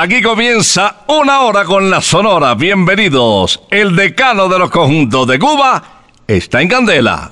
[0.00, 2.54] Aquí comienza una hora con la Sonora.
[2.54, 3.60] Bienvenidos.
[3.68, 5.82] El decano de los conjuntos de Cuba
[6.24, 7.28] está en Candela.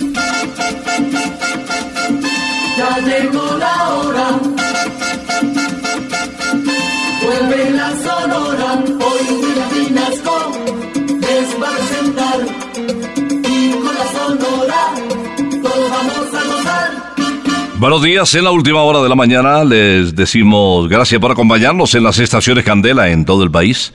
[17.87, 22.03] Buenos días, en la última hora de la mañana les decimos gracias por acompañarnos en
[22.03, 23.93] las estaciones Candela en todo el país.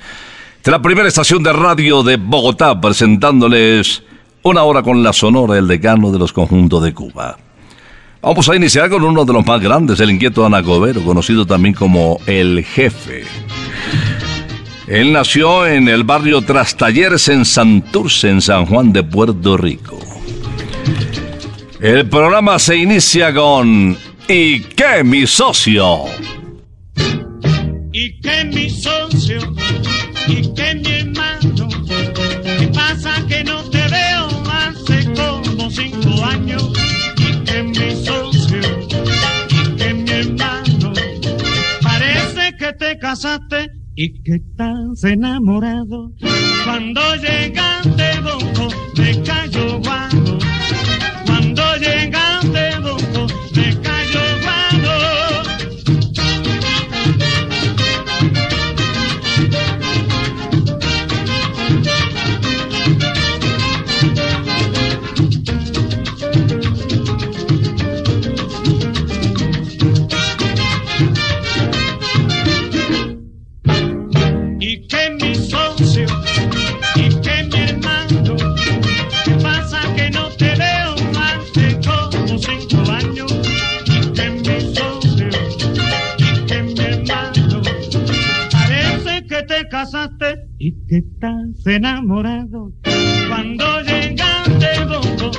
[0.64, 4.02] La primera estación de radio de Bogotá presentándoles
[4.44, 7.38] una hora con la Sonora, el decano de los conjuntos de Cuba.
[8.22, 12.18] Vamos a iniciar con uno de los más grandes, el inquieto Anacobero, conocido también como
[12.28, 13.26] el jefe.
[14.88, 20.00] Él nació en el barrio Trastalleres en Santurce, en San Juan de Puerto Rico.
[21.82, 23.98] El programa se inicia con
[24.28, 26.06] ¿Y qué, mi socio?
[27.92, 29.40] y que mi socio
[30.28, 31.68] y que mi hermano
[32.60, 36.72] ¿qué pasa que no te veo hace como cinco años
[37.18, 38.60] y que mi socio
[39.50, 40.94] y que mi hermano
[41.82, 46.12] parece que te casaste y que estás enamorado.
[46.64, 48.68] Cuando llegaste bonco
[48.98, 50.51] me cayó guano
[51.82, 52.80] llegante,
[53.14, 53.41] don
[90.92, 92.74] que estás enamorado.
[93.30, 95.32] Cuando llegaste, bongo,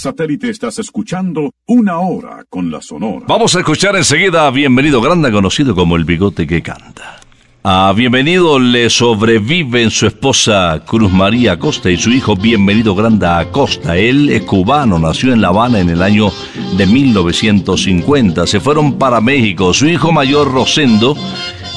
[0.00, 3.26] satélite estás escuchando Una Hora con la Sonora.
[3.28, 7.20] Vamos a escuchar enseguida a Bienvenido Granda, conocido como el bigote que canta.
[7.62, 13.98] A Bienvenido le sobreviven su esposa Cruz María Acosta y su hijo Bienvenido Granda Acosta.
[13.98, 16.32] Él es cubano, nació en La Habana en el año
[16.78, 18.46] de 1950.
[18.46, 19.74] Se fueron para México.
[19.74, 21.14] Su hijo mayor Rosendo,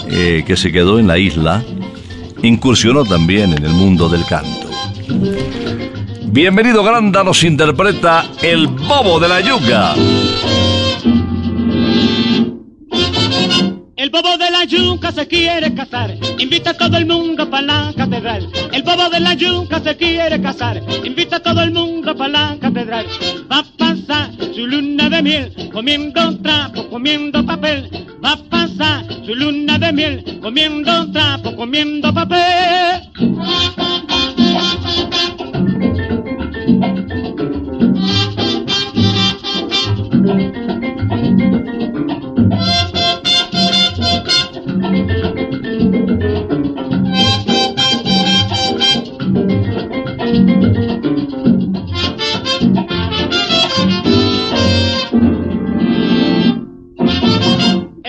[0.07, 1.61] eh, que se quedó en la isla,
[2.41, 4.69] incursionó también en el mundo del canto.
[6.33, 9.93] Bienvenido Granda nos interpreta El Bobo de la Yuca.
[13.95, 17.93] El bobo de la yuca se quiere casar, invita a todo el mundo para la
[17.95, 18.49] catedral.
[18.71, 22.57] El bobo de la yuca se quiere casar, invita a todo el mundo para la
[22.59, 23.05] catedral.
[23.49, 28.07] Va a pasar su luna de miel, comiendo trapo, comiendo papel.
[28.25, 33.03] Va a pasar su luna de miel, comiendo trapo, comiendo papel.
[36.65, 36.69] El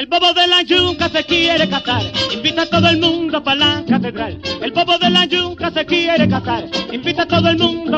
[0.07, 4.41] bobo de la yuca se quiere casar, invita a todo el mundo para la catedral.
[4.63, 6.69] El bobo de la yuca se quiere mundo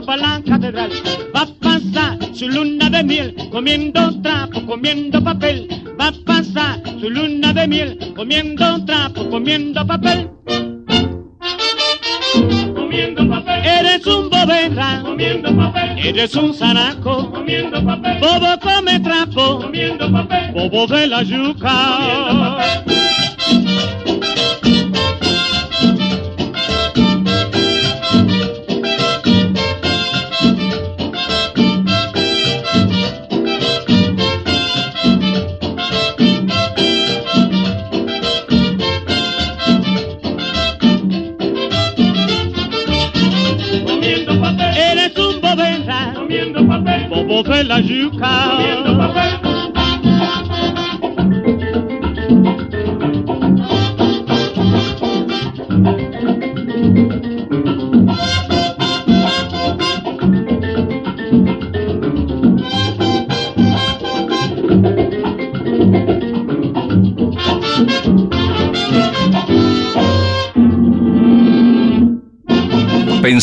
[0.07, 0.91] para la catedral.
[1.35, 5.69] Va a pasar su luna de miel, comiendo trapo, comiendo papel.
[6.01, 10.31] Va a pasar su luna de miel, comiendo trapo, comiendo papel.
[12.75, 13.65] Comiendo papel.
[13.65, 15.99] Eres un bobera, comiendo papel.
[15.99, 18.21] Eres un zanaco, comiendo papel.
[18.21, 20.53] Bobo come trapo, comiendo papel.
[20.53, 21.73] Bobo de la yuca.
[22.85, 23.16] Comiendo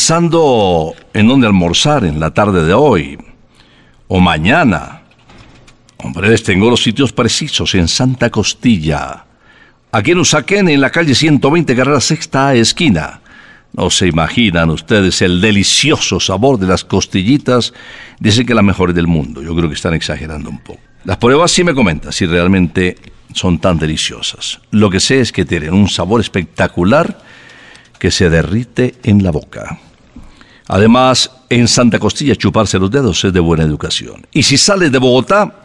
[0.03, 3.17] Pensando en dónde almorzar en la tarde de hoy
[4.09, 5.03] o mañana.
[5.95, 9.23] Hombre, les tengo los sitios precisos en Santa Costilla.
[9.93, 13.21] Aquí en Usaquén, en la calle 120, carrera sexta esquina.
[13.71, 17.73] No se imaginan ustedes el delicioso sabor de las costillitas.
[18.19, 19.41] Dicen que la mejor del mundo.
[19.41, 20.81] Yo creo que están exagerando un poco.
[21.05, 22.97] Las pruebas sí me comentan si realmente
[23.33, 24.59] son tan deliciosas.
[24.69, 27.21] Lo que sé es que tienen un sabor espectacular
[27.99, 29.79] que se derrite en la boca.
[30.67, 34.25] Además, en Santa Costilla chuparse los dedos es de buena educación.
[34.31, 35.63] Y si sales de Bogotá,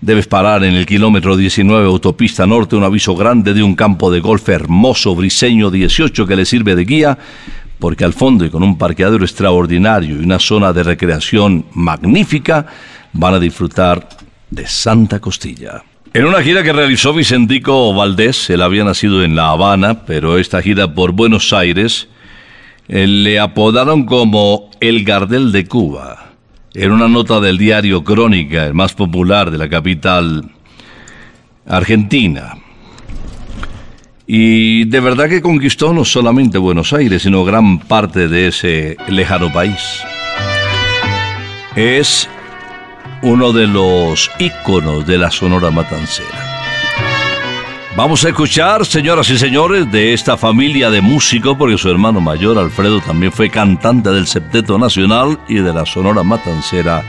[0.00, 4.20] Debes parar en el kilómetro 19 autopista norte un aviso grande de un campo de
[4.20, 7.18] golf hermoso, briseño 18 que le sirve de guía,
[7.78, 12.66] porque al fondo y con un parqueadero extraordinario y una zona de recreación magnífica,
[13.14, 14.06] van a disfrutar
[14.50, 15.82] de Santa Costilla.
[16.12, 20.60] En una gira que realizó Vicentico Valdés, él había nacido en La Habana, pero esta
[20.60, 22.08] gira por Buenos Aires,
[22.88, 26.32] le apodaron como el Gardel de Cuba.
[26.74, 30.50] En una nota del diario Crónica, el más popular de la capital
[31.66, 32.54] argentina.
[34.26, 39.52] Y de verdad que conquistó no solamente Buenos Aires, sino gran parte de ese lejano
[39.52, 40.02] país.
[41.76, 42.28] Es
[43.22, 46.55] uno de los íconos de la Sonora Matancera.
[47.96, 52.58] Vamos a escuchar, señoras y señores, de esta familia de músicos, porque su hermano mayor,
[52.58, 57.02] Alfredo, también fue cantante del Septeto Nacional y de la Sonora Matancera.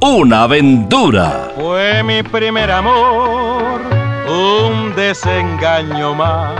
[0.00, 1.50] ¡Una aventura!
[1.54, 3.82] Fue mi primer amor,
[4.26, 6.54] un desengaño más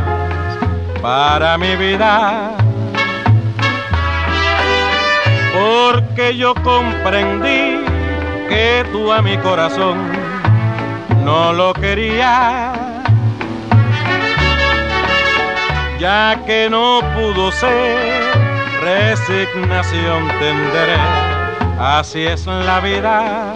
[1.00, 2.58] para mi vida.
[5.54, 7.82] Porque yo comprendí
[8.46, 9.96] que tú a mi corazón
[11.24, 12.83] no lo querías
[15.98, 18.34] ya que no pudo ser,
[18.82, 20.96] resignación tendré,
[21.78, 23.54] así es la vida.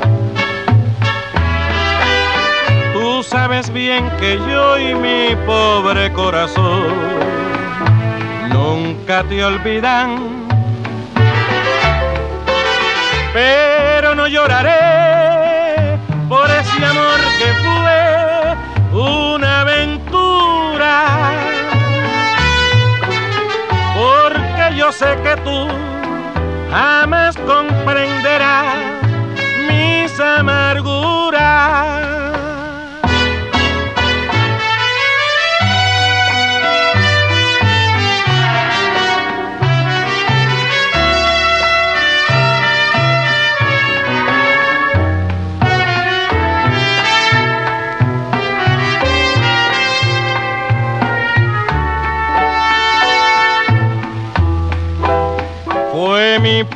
[2.92, 6.94] Tú sabes bien que yo y mi pobre corazón
[8.48, 10.46] nunca te olvidan,
[13.32, 17.27] pero no lloraré por ese amor
[24.78, 25.66] yo sé que tú
[26.70, 28.76] jamás comprenderás
[29.68, 32.17] mis amarguras.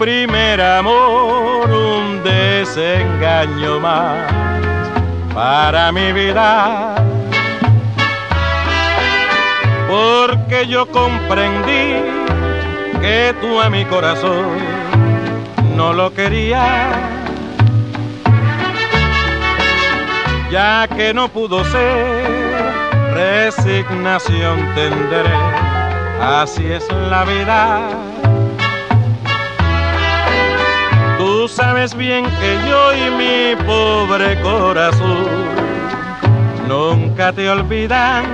[0.03, 4.33] Primer amor un desengaño más
[5.33, 6.97] para mi vida.
[9.89, 12.03] Porque yo comprendí
[13.01, 14.59] que tú a mi corazón
[15.77, 16.97] no lo querías.
[20.51, 22.75] Ya que no pudo ser,
[23.15, 25.37] resignación tendré.
[26.21, 28.02] Así es la vida
[31.55, 35.27] sabes bien que yo y mi pobre corazón
[36.67, 38.25] nunca te olvidan.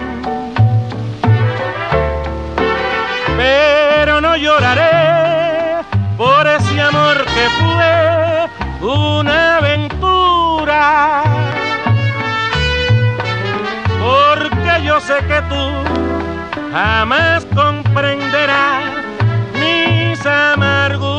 [3.37, 5.83] Pero no lloraré
[6.17, 11.23] por ese amor que fue una aventura.
[14.01, 18.85] Porque yo sé que tú jamás comprenderás
[19.55, 21.18] mis amarguras.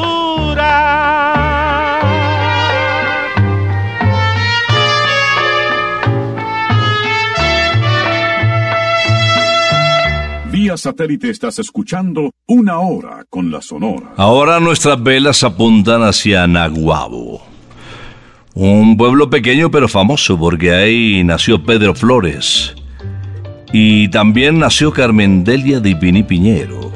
[10.78, 14.14] Satélite estás escuchando una hora con la Sonora.
[14.18, 17.42] Ahora nuestras velas apuntan hacia Naguabo.
[18.54, 22.76] Un pueblo pequeño pero famoso porque ahí nació Pedro Flores.
[23.72, 26.92] Y también nació Carmen Delia de Ipiní Piñero.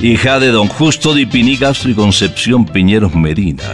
[0.00, 3.64] Hija de don Justo de Ipiní Castro y Concepción Piñeros Medina.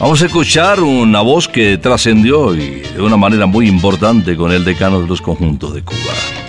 [0.00, 4.64] Vamos a escuchar una voz que trascendió y de una manera muy importante con el
[4.64, 6.39] decano de los conjuntos de Cuba.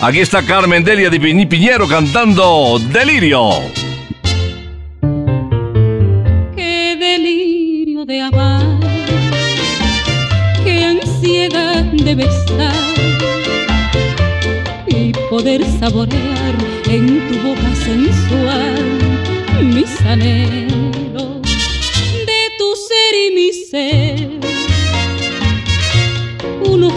[0.00, 3.48] Aquí está Carmen Delia de Piñero cantando Delirio.
[6.54, 8.78] Qué delirio de amar,
[10.62, 12.94] qué ansiedad de besar
[14.86, 16.54] y poder saborear
[16.90, 18.84] en tu boca sensual
[19.62, 24.40] mis anhelos de tu ser y mi ser.
[26.68, 26.94] Uno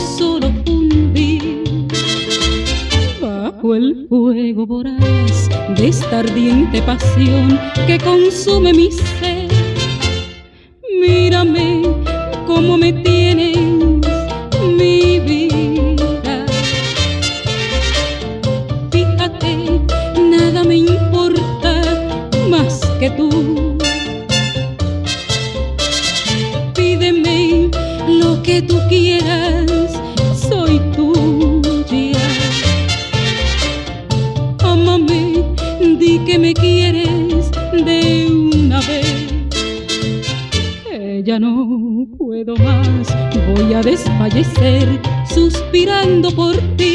[3.59, 9.49] bajo el fuego voraz de esta ardiente pasión que consume mi ser.
[11.01, 11.81] Mírame
[12.47, 13.57] cómo me tienes,
[14.77, 16.45] mi vida.
[18.91, 19.81] Fíjate,
[20.29, 21.81] nada me importa
[22.49, 23.77] más que tú.
[26.75, 27.69] Pídeme
[28.43, 29.48] que tú quieras,
[43.81, 44.87] desfallecer
[45.33, 46.88] suspirando por ti.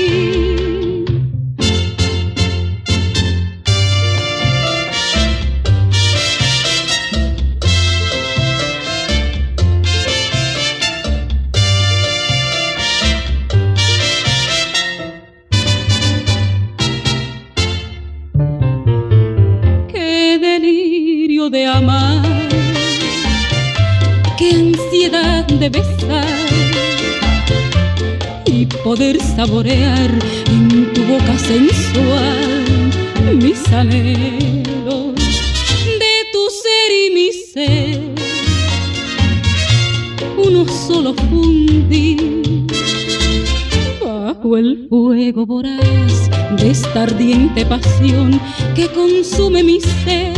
[48.75, 50.35] Que consume mi ser.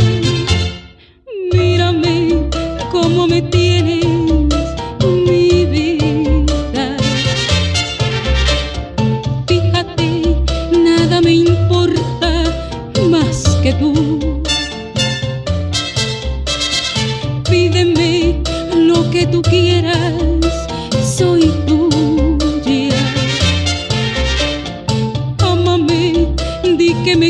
[1.53, 2.49] Mírame
[2.93, 4.05] cómo me tienes,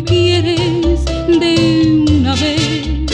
[0.03, 3.07] quieres de una vez.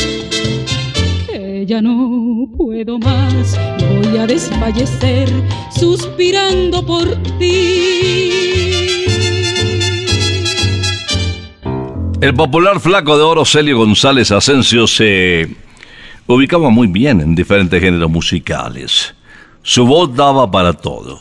[1.26, 5.28] Que ya no puedo más, voy a desfallecer
[5.74, 8.32] suspirando por ti.
[12.20, 15.48] El popular flaco de oro Celio González Asensio se
[16.28, 19.14] ubicaba muy bien en diferentes géneros musicales.
[19.62, 21.20] Su voz daba para todo.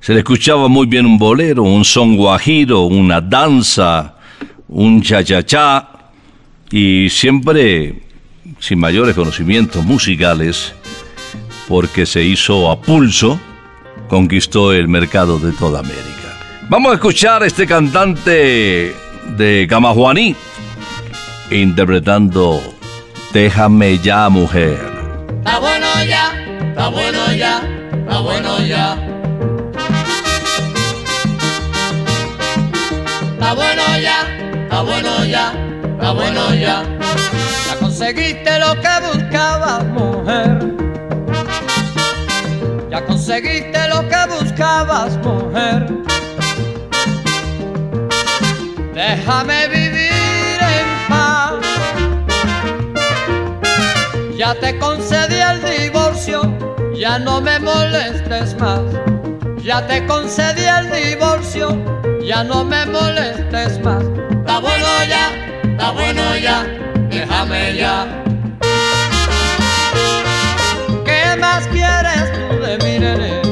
[0.00, 4.15] Se le escuchaba muy bien un bolero, un son guajiro, una danza,
[4.68, 5.88] un cha-cha-cha,
[6.70, 8.02] y siempre
[8.58, 10.74] sin mayores conocimientos musicales,
[11.68, 13.40] porque se hizo a pulso,
[14.08, 16.04] conquistó el mercado de toda América.
[16.68, 18.94] Vamos a escuchar a este cantante
[19.36, 20.34] de Camajuaní
[21.50, 22.60] interpretando
[23.36, 24.80] Déjame ya, mujer.
[25.44, 26.32] Está bueno ya,
[26.70, 29.15] está bueno ya, está bueno ya.
[34.76, 35.52] Está bueno ya,
[35.94, 36.82] está bueno ya.
[37.66, 40.58] Ya conseguiste lo que buscabas, mujer.
[42.90, 45.86] Ya conseguiste lo que buscabas, mujer.
[48.92, 51.54] Déjame vivir en paz.
[54.36, 56.42] Ya te concedí el divorcio,
[56.94, 58.82] ya no me molestes más.
[59.62, 61.82] Ya te concedí el divorcio,
[62.22, 64.04] ya no me molestes más.
[64.66, 65.24] Bueno ya,
[65.62, 66.66] está bueno ya,
[67.08, 68.06] déjame ya.
[71.04, 73.45] ¿Qué más quieres tú de mí, nene?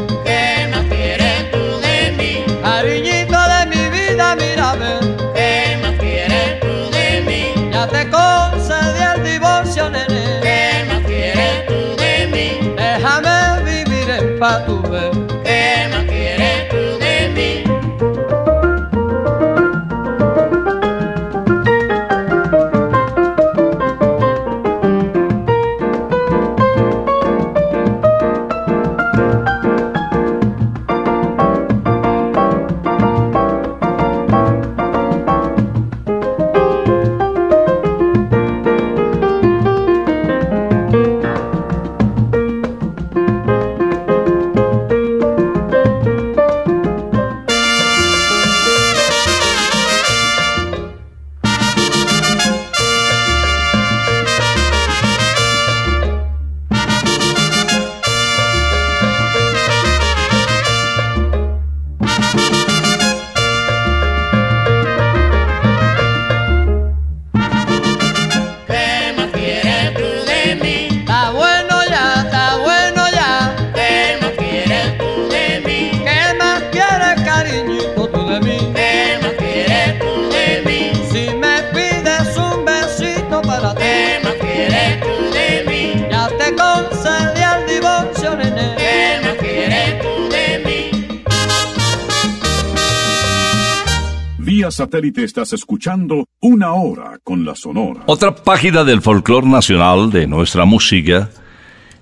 [94.95, 98.03] Satélite estás escuchando Una Hora con la Sonora.
[98.07, 101.31] Otra página del folclore nacional de nuestra música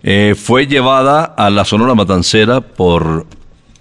[0.02, 3.26] eh, fue llevada a la Sonora Matancera por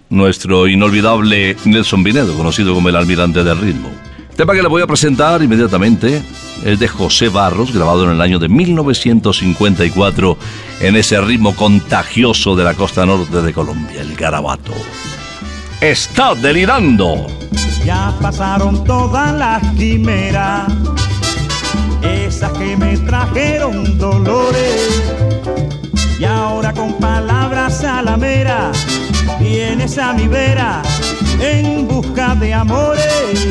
[0.09, 3.89] nuestro inolvidable Nelson Vinedo, conocido como el almirante del ritmo.
[4.37, 6.21] Tema que le voy a presentar inmediatamente
[6.63, 10.37] es de José Barros, grabado en el año de 1954
[10.79, 14.71] en ese ritmo contagioso de la costa norte de Colombia, el garabato.
[15.81, 17.25] Está delirando.
[17.83, 20.71] Ya pasaron todas las quimeras,
[22.03, 25.01] esas que me trajeron dolores.
[26.19, 28.71] Y ahora con palabras a la mera,
[29.39, 30.83] vienes a mi vera
[31.39, 33.47] en busca de amores.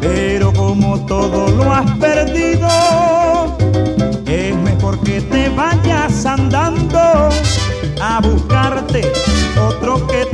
[0.00, 3.56] Pero como todo lo has perdido,
[4.26, 7.28] es mejor que te vayas andando
[8.02, 9.12] a buscarte
[9.56, 10.33] otro que te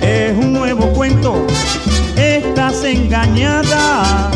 [0.00, 1.46] Es un nuevo cuento,
[2.16, 4.30] estás engañada.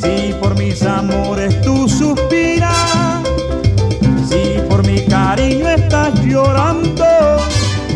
[0.00, 3.22] Si por mis amores tú suspiras,
[4.28, 7.04] si por mi cariño estás llorando,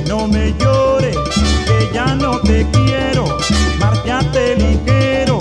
[0.09, 1.17] no me llores,
[1.67, 3.25] que ya no te quiero,
[3.79, 5.39] márchate ligero,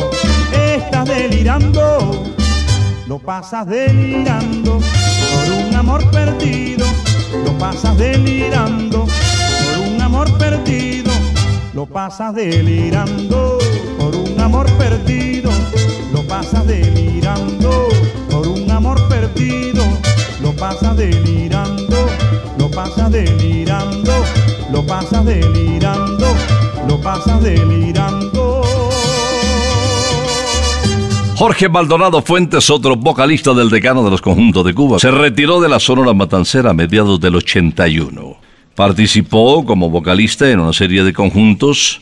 [0.54, 2.26] estás delirando,
[3.08, 6.86] lo pasas delirando por un amor perdido,
[7.46, 9.08] lo pasas delirando
[10.22, 11.12] amor perdido,
[11.74, 13.58] lo pasas delirando
[13.98, 15.50] por un amor perdido,
[16.12, 17.88] lo pasas delirando
[18.30, 19.82] por un amor perdido,
[20.42, 21.96] lo pasas delirando,
[22.58, 24.12] lo pasas delirando,
[24.74, 26.28] lo pasas delirando,
[26.86, 28.62] lo pasas delirando.
[31.38, 35.70] Jorge Maldonado Fuentes, otro vocalista del decano de los conjuntos de Cuba, se retiró de
[35.70, 38.39] la Sonora Matancera a mediados del 81.
[38.80, 42.00] Participó como vocalista en una serie de conjuntos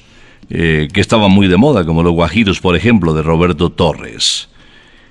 [0.52, 4.48] eh, que estaban muy de moda, como los Guajiros, por ejemplo, de Roberto Torres.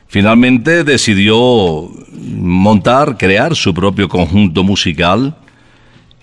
[0.07, 1.90] Finalmente decidió
[2.22, 5.35] montar, crear su propio conjunto musical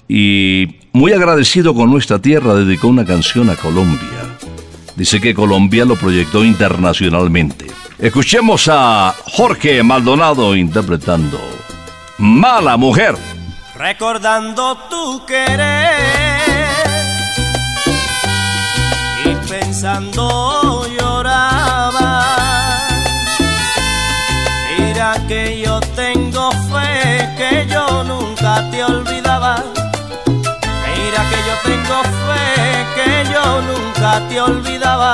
[0.07, 4.37] y muy agradecido con nuestra tierra dedicó una canción a Colombia.
[4.95, 7.65] Dice que Colombia lo proyectó internacionalmente.
[7.99, 11.37] Escuchemos a Jorge Maldonado interpretando
[12.17, 13.17] Mala Mujer.
[13.83, 16.71] Recordando tu querer
[19.25, 22.07] y pensando lloraba.
[24.69, 29.55] Mira que yo tengo fe que yo nunca te olvidaba.
[30.87, 32.45] Mira que yo tengo fe
[32.95, 35.13] que yo nunca te olvidaba.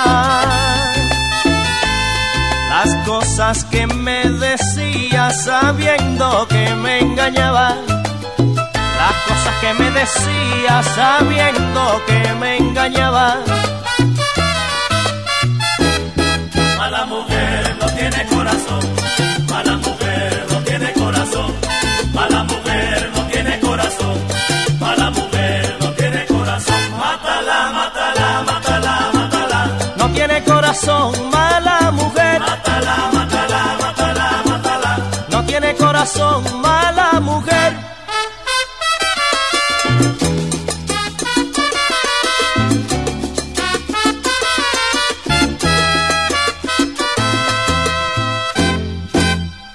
[3.11, 7.75] Cosas que me decías sabiendo que me engañaba.
[8.99, 13.27] Las cosas que me decías sabiendo que me engañaba.
[16.77, 18.83] Mala mujer no tiene corazón,
[36.01, 37.73] corazón, mala mujer.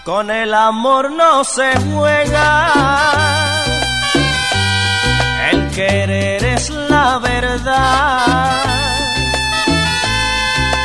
[0.05, 2.73] Con el amor no se juega,
[5.53, 8.63] el querer es la verdad.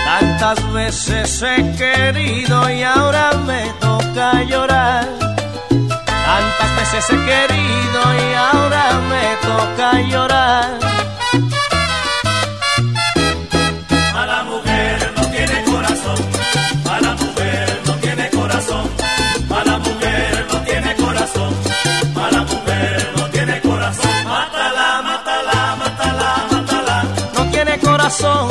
[0.05, 5.20] Tantas veces he querido y ahora me toca llorar.
[6.31, 10.79] Tantas veces he querido y ahora me toca llorar.
[14.15, 16.19] A la mujer no tiene corazón,
[16.89, 18.85] a la mujer no tiene corazón,
[19.59, 21.53] a la mujer no tiene corazón,
[22.15, 24.11] a la mujer no tiene corazón.
[24.25, 27.03] Mátala, mátala, mátala, mátala.
[27.35, 28.47] No tiene corazón,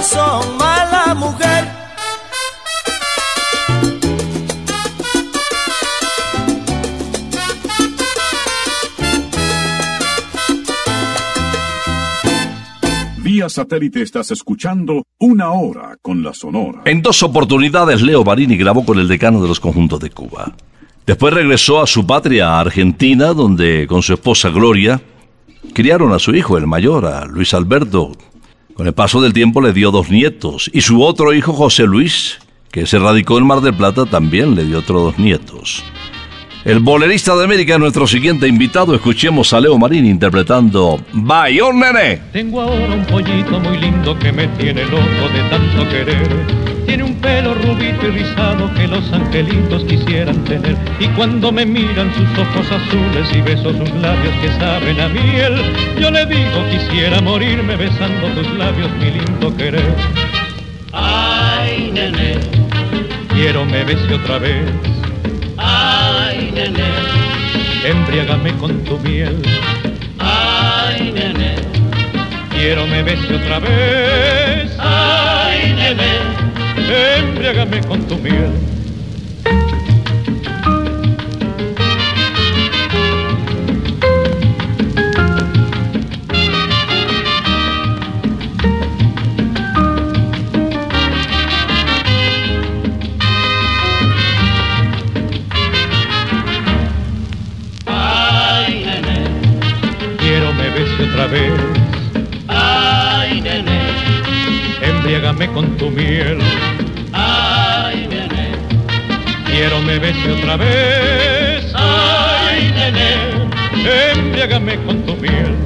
[0.00, 1.64] corazón, mala mujer.
[13.18, 16.82] Vía satélite estás escuchando Una Hora con la Sonora.
[16.86, 20.52] En dos oportunidades Leo Marini grabó con el decano de los conjuntos de Cuba.
[21.06, 25.00] Después regresó a su patria, a Argentina, donde con su esposa Gloria
[25.74, 28.12] criaron a su hijo, el mayor, a Luis Alberto.
[28.80, 32.38] Con el paso del tiempo le dio dos nietos y su otro hijo, José Luis,
[32.70, 35.84] que se radicó en Mar del Plata, también le dio otros dos nietos.
[36.62, 42.20] El bolerista de América, nuestro siguiente invitado, escuchemos a Leo Marini interpretando Bayón Nene.
[42.32, 46.28] Tengo ahora un pollito muy lindo que me tiene loco de tanto querer.
[46.84, 50.76] Tiene un pelo rubito y rizado que los angelitos quisieran tener.
[50.98, 55.54] Y cuando me miran sus ojos azules y beso sus labios que saben a miel,
[55.98, 59.94] yo le digo quisiera morirme besando tus labios, mi lindo querer.
[60.92, 62.34] Ay, nene,
[63.32, 64.99] quiero me bese otra vez.
[66.60, 66.84] Nene,
[67.86, 69.40] embriágame con tu miel.
[70.18, 71.54] Ay, nene,
[72.50, 74.70] quiero me bese otra vez.
[74.78, 78.52] Ay, nene, embriágame con tu miel.
[110.20, 111.72] Bese otra vez.
[111.74, 115.56] Ay, nene, embriágame con tu miel.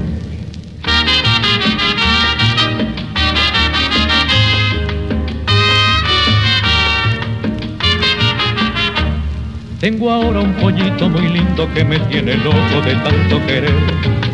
[9.81, 14.34] Tengo ahora un pollito muy lindo que me tiene loco de tanto querer.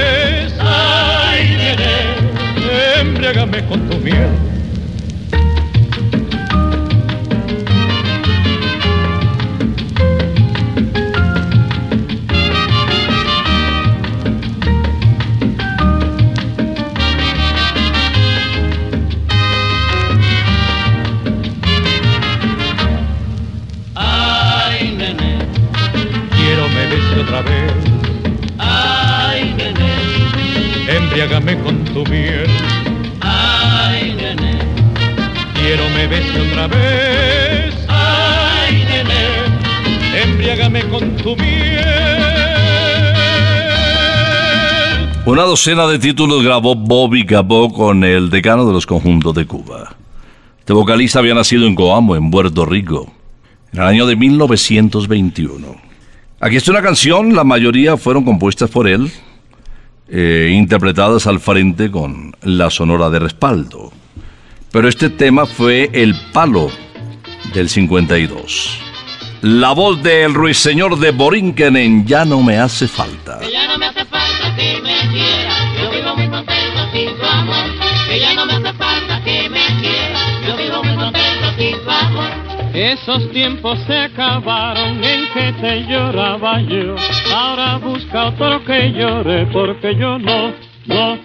[3.31, 4.29] Embriágame con tu miel.
[23.95, 25.37] Ay, nene,
[26.35, 27.71] quiero me bese otra vez.
[28.57, 32.80] Ay, nene, embriágame con tu miel.
[35.73, 37.73] Quiero me bese otra vez.
[37.87, 38.85] Ay,
[40.21, 41.85] embriágame con tu miel.
[45.25, 49.95] Una docena de títulos grabó Bobby Gabó con el decano de los conjuntos de Cuba.
[50.59, 53.09] Este vocalista había nacido en Coamo, en Puerto Rico.
[53.71, 55.67] en el año de 1921.
[56.41, 59.09] Aquí está una canción, la mayoría fueron compuestas por él,
[60.09, 63.93] eh, interpretadas al frente con la sonora de respaldo.
[64.71, 66.71] Pero este tema fue el palo
[67.53, 68.79] del 52.
[69.41, 73.39] La voz del ruiseñor de Borinquen en Ya no me hace falta.
[73.39, 77.25] Que ya no me hace falta que me quiera, yo vivo muy contento sin tu
[77.25, 77.65] amor.
[78.07, 81.89] Que ya no me hace falta que me quiera, yo vivo muy contento sin tu
[81.89, 82.51] amor.
[82.73, 86.95] Esos tiempos se acabaron en que te lloraba yo.
[87.35, 90.53] Ahora busca otro que llore porque yo no,
[90.85, 91.19] no,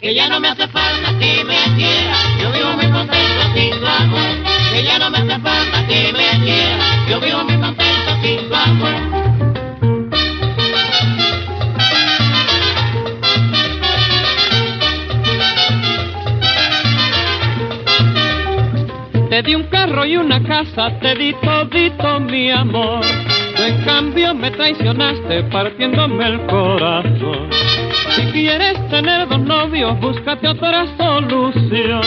[0.00, 3.86] Que ya no me hace falta que me quiera, yo vivo muy contento sin tu
[3.86, 4.30] amor.
[4.72, 8.54] Que ya no me hace falta que me quiera, yo vivo muy contento sin tu
[8.54, 8.94] amor.
[19.30, 23.04] Te di un carro y una casa, te di todito mi amor.
[23.58, 27.50] En cambio me traicionaste partiéndome el corazón.
[28.20, 32.02] Si quieres tener dos novios, búscate otra solución.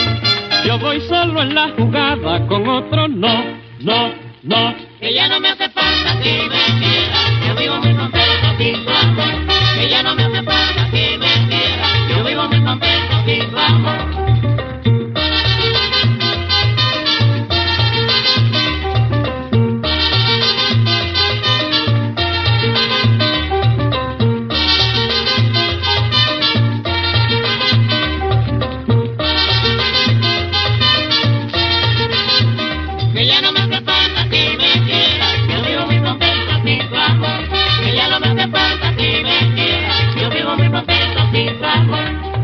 [0.64, 3.44] Yo voy solo en la jugada, con otro no,
[3.80, 4.74] no, no.
[5.00, 8.90] Que ya no me hace falta que me quiera, yo vivo muy contento sin tu
[8.90, 9.46] amor.
[9.74, 13.58] Que ya no me hace falta que me quiera, yo vivo muy contento sin tu
[13.58, 14.13] amor.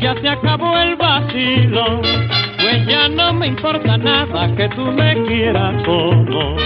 [0.00, 2.00] ya se acabó el vacilo.
[2.60, 6.56] Pues ya no me importa nada que tú me quieras o no.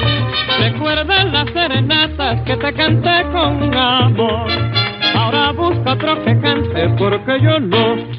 [0.59, 4.51] Recuerda las serenatas que te canté con amor.
[5.15, 8.16] Ahora busca otro que cante porque yo no.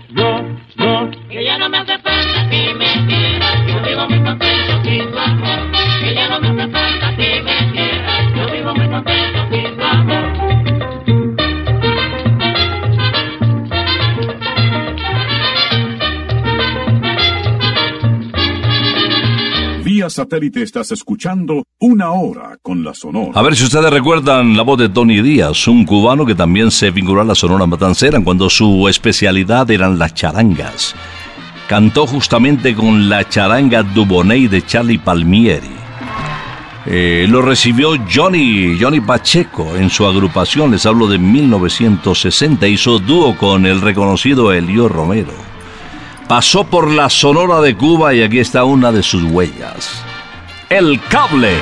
[20.18, 23.34] Satélite estás escuchando Una Hora con la Sonora.
[23.36, 26.90] A ver si ustedes recuerdan la voz de Tony Díaz, un cubano que también se
[26.90, 30.96] vinculó a la Sonora Matancera cuando su especialidad eran las charangas.
[31.70, 35.70] Cantó justamente con la charanga Dubonnet de Charlie Palmieri.
[36.88, 43.38] Eh, lo recibió Johnny, Johnny Pacheco en su agrupación, les hablo de 1960, hizo dúo
[43.38, 45.47] con el reconocido Elio Romero.
[46.28, 50.04] Pasó por la Sonora de Cuba y aquí está una de sus huellas.
[50.70, 51.54] El cable.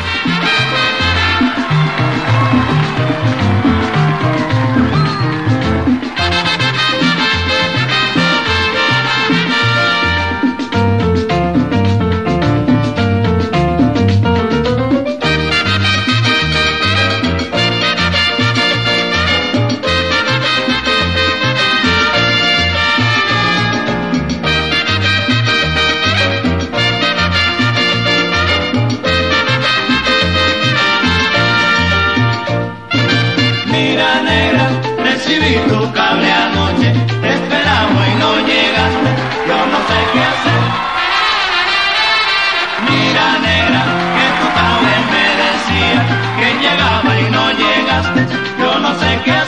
[35.39, 39.09] recibí tu cable anoche, te esperaba y no llegaste,
[39.47, 40.61] yo no sé qué hacer.
[42.89, 43.81] Mira negra,
[44.15, 45.99] que tu cable me decía
[46.39, 48.21] que llegaba y no llegaste,
[48.59, 49.44] yo no sé qué hacer.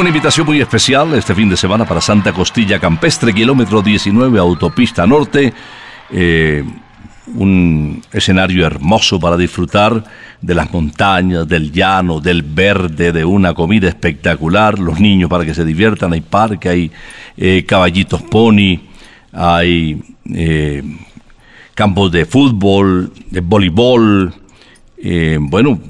[0.00, 5.06] Una invitación muy especial este fin de semana para Santa Costilla Campestre, kilómetro 19, autopista
[5.06, 5.54] norte.
[6.10, 6.62] Eh,
[7.34, 10.04] un escenario hermoso para disfrutar
[10.40, 15.54] de las montañas, del llano, del verde, de una comida espectacular, los niños para que
[15.54, 16.90] se diviertan, hay parque, hay
[17.36, 18.78] eh, caballitos pony,
[19.32, 20.82] hay eh,
[21.74, 24.34] campos de fútbol, de voleibol,
[25.40, 25.80] bueno,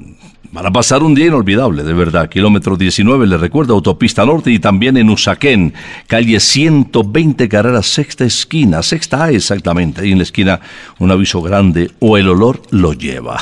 [0.49, 2.29] Van a pasar un día inolvidable, de verdad.
[2.29, 5.73] Kilómetro 19, les recuerdo, autopista norte y también en Usaquén,
[6.07, 10.61] calle 120, carrera sexta esquina, sexta A exactamente, y en la esquina
[10.99, 13.37] un aviso grande, o el olor lo lleva.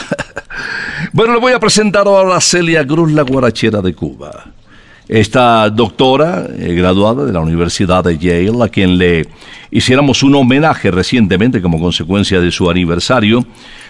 [1.14, 4.46] bueno, le voy a presentar ahora a Celia Cruz, la guarachera de Cuba.
[5.08, 9.28] Esta doctora, eh, graduada de la Universidad de Yale, a quien le
[9.70, 13.46] hiciéramos un homenaje recientemente como consecuencia de su aniversario,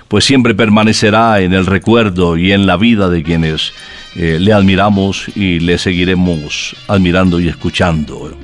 [0.08, 3.74] pues siempre permanecerá en el recuerdo y en la vida de quienes
[4.16, 8.38] eh, le admiramos y le seguiremos admirando y escuchando,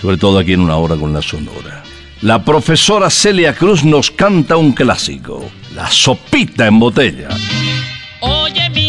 [0.00, 1.82] sobre todo aquí en una hora con la Sonora.
[2.22, 7.28] La profesora Celia Cruz nos canta un clásico, La sopita en botella.
[8.20, 8.81] Oye, mi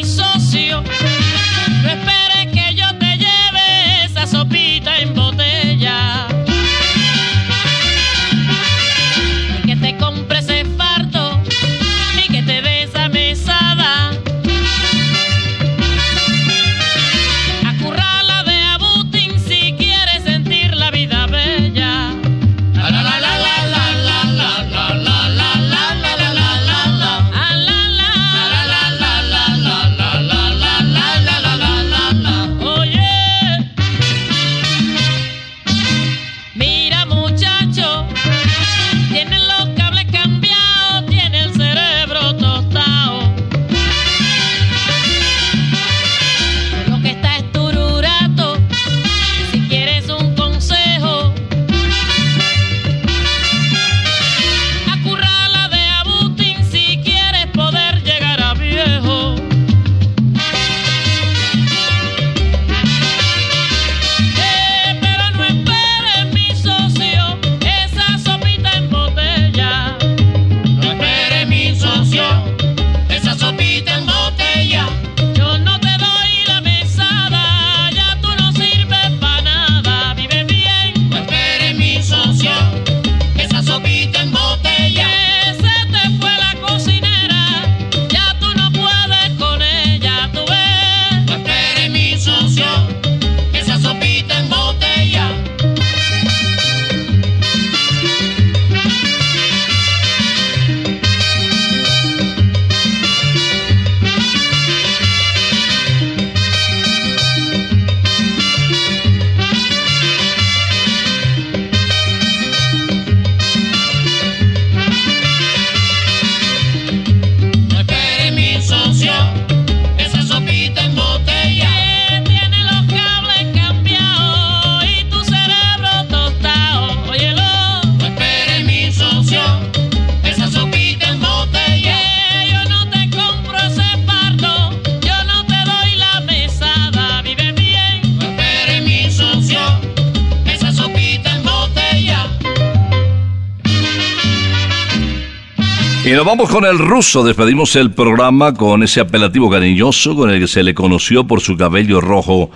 [146.26, 147.21] Vamos con el ruso.
[147.21, 151.57] Despedimos el programa con ese apelativo cariñoso con el que se le conoció por su
[151.57, 152.49] cabello rojo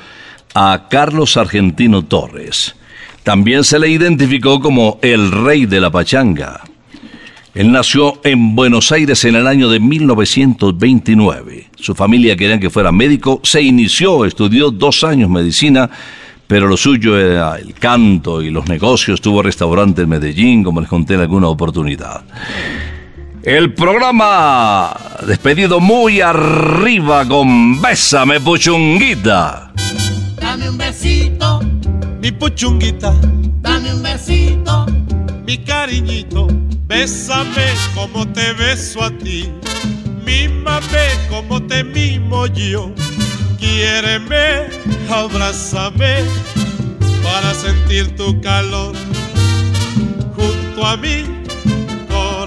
[0.56, 2.76] a Carlos Argentino Torres.
[3.24, 6.62] También se le identificó como el rey de la pachanga.
[7.54, 11.70] Él nació en Buenos Aires en el año de 1929.
[11.76, 13.42] Su familia quería que fuera médico.
[13.44, 15.90] Se inició, estudió dos años medicina,
[16.48, 19.20] pero lo suyo era el canto y los negocios.
[19.20, 22.24] Tuvo restaurante en Medellín, como les conté en alguna oportunidad.
[23.48, 24.94] El programa
[25.26, 29.72] despedido muy arriba con Bésame Puchunguita.
[30.36, 31.62] Dame un besito,
[32.20, 33.14] Mi puchunguita,
[33.62, 34.86] dame un besito.
[35.46, 36.48] mi cariñito,
[36.88, 39.50] bésame como te beso a ti.
[40.26, 42.92] Mímame como te mimo yo.
[43.58, 44.68] Quiéreme,
[45.10, 46.18] abrázame
[47.24, 48.94] para sentir tu calor.
[50.36, 51.47] Junto a mi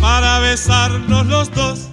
[0.00, 1.88] para besarnos los dos.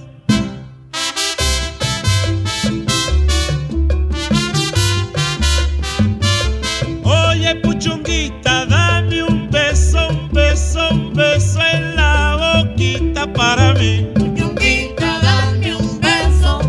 [7.03, 14.08] Oye, puchunguita, dame un beso, un beso, un beso en la boquita para mí.
[14.16, 16.62] Puchunguita, dame un beso,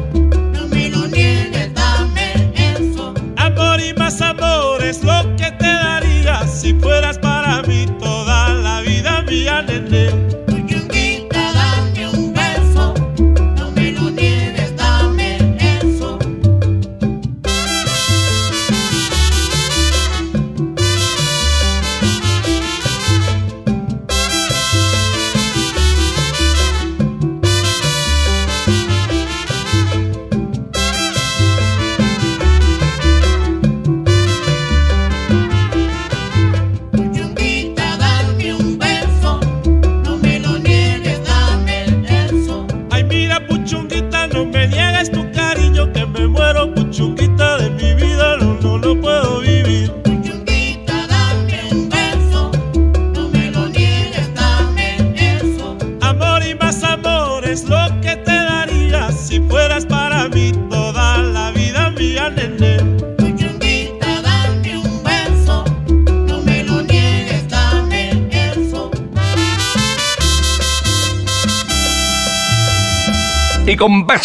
[0.52, 3.14] no me lo niegues, dame eso.
[3.36, 5.17] Amor y más amor es lo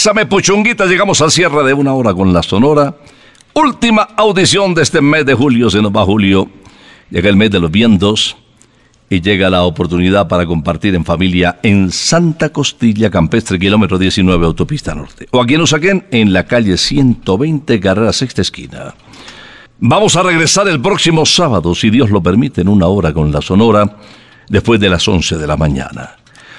[0.04, 2.94] Bésame Puchunguita llegamos al cierre de una hora con la Sonora.
[3.54, 6.50] Última audición de este mes de julio, se nos va julio.
[7.10, 8.36] Llega el mes de los vientos
[9.10, 14.94] y llega la oportunidad para compartir en familia en Santa Costilla Campestre, kilómetro 19, autopista
[14.94, 15.26] norte.
[15.32, 18.94] O aquí en Usaquén, en la calle 120, carrera sexta esquina.
[19.80, 23.42] Vamos a regresar el próximo sábado, si Dios lo permite, en una hora con la
[23.42, 24.00] Sonora,
[24.50, 26.18] después de las 11 de la mañana.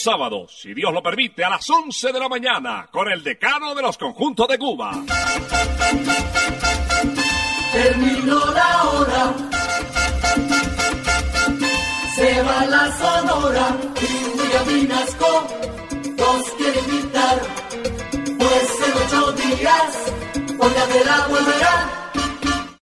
[0.00, 3.82] sábado, si Dios lo permite, a las 11 de la mañana, con el decano de
[3.82, 4.92] los conjuntos de Cuba.
[7.72, 9.34] Terminó la hora.
[12.16, 15.46] Se va la sonora y William Vinasco
[16.18, 17.40] nos quiere invitar.
[18.38, 20.12] Pues en ocho días,
[20.58, 21.59] porque de la vuelta